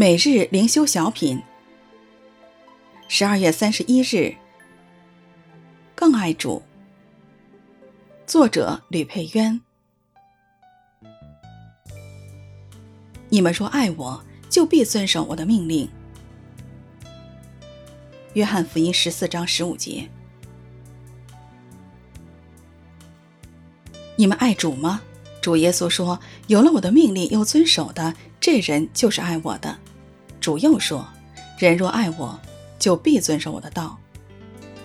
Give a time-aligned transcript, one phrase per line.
[0.00, 1.42] 每日灵修小品，
[3.08, 4.32] 十二月三十一日，
[5.92, 6.62] 更爱主。
[8.24, 9.60] 作者吕佩渊。
[13.28, 15.90] 你们若爱我，就必遵守我的命令。
[18.34, 20.08] 约翰福音十四章十五节。
[24.14, 25.02] 你们爱主吗？
[25.42, 29.76] 主耶稣说：“有了我的命令又遵守的，这人就是爱我的。”
[30.48, 31.06] 主又说
[31.60, 32.40] ：“人若爱我，
[32.78, 33.98] 就必遵守我的道。”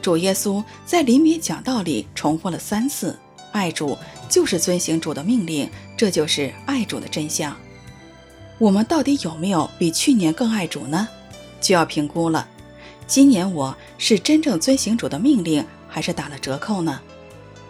[0.04, 3.18] 主耶稣在临别讲道里重复了三次
[3.54, 7.56] ：“爱主就是遵行主的命令，这就是爱主的真相。”
[8.60, 11.08] 我们到底有没有比去年更爱主呢？
[11.62, 12.46] 就要评估了。
[13.08, 17.00] 今年我是真正遵行主的命令，还是打了折扣呢？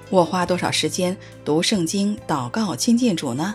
[0.10, 3.54] 我花多少时间读圣经、祷告、亲近主呢？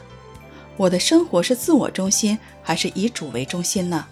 [0.76, 4.06] 我的生活是自我中心，还是以主为中心呢？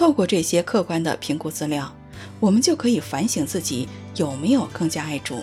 [0.00, 1.94] 透过这些客观的评估资料，
[2.40, 5.42] 我们就可以反省自己有没有更加爱主。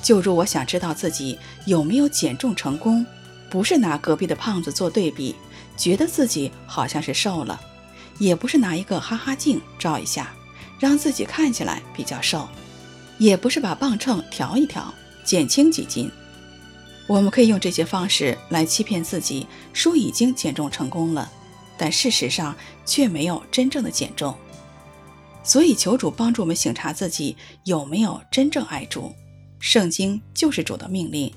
[0.00, 3.04] 就如我想知道自己有没有减重成功，
[3.50, 5.34] 不是拿隔壁的胖子做对比，
[5.76, 7.58] 觉得自己好像是瘦了；
[8.20, 10.32] 也不是拿一个哈哈镜照一下，
[10.78, 12.48] 让自己看起来比较瘦；
[13.18, 16.08] 也不是把磅秤调一调，减轻几斤。
[17.08, 21.28] 我们可以用这些方式来欺骗自己，说已经减重成功了。
[21.80, 24.36] 但事实上却没有真正的减重，
[25.42, 29.10] 所以求主帮助我们省察自己有没有真正爱主。
[29.60, 31.32] 圣经就是主的命令，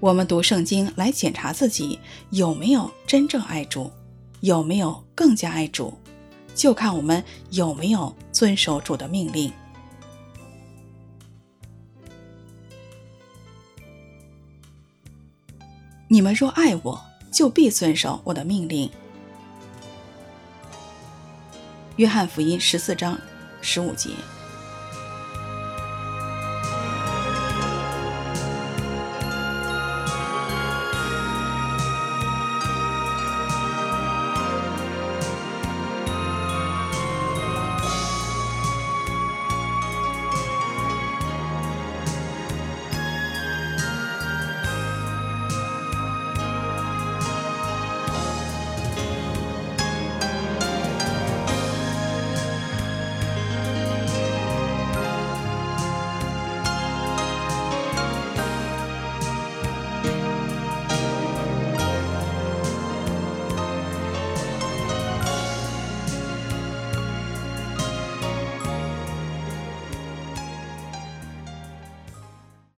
[0.00, 1.98] 我们读圣经来检查自己
[2.30, 3.92] 有没有真正爱主，
[4.40, 5.92] 有没有更加爱主，
[6.54, 9.52] 就看我们有没有遵守主的命令。
[16.08, 16.98] 你们若爱我，
[17.30, 18.90] 就必遵守我的命令。
[21.98, 23.18] 约翰福音十四章
[23.60, 24.10] 十五节。